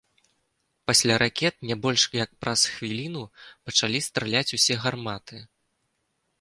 [0.91, 3.23] Пасля ракет не больш як праз хвіліну
[3.69, 5.37] пачалі страляць усе гарматы.